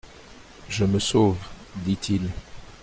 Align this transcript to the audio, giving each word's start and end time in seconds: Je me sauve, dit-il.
Je 0.67 0.83
me 0.83 0.97
sauve, 0.97 1.37
dit-il. 1.75 2.31